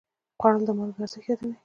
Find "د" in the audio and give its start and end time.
0.67-0.69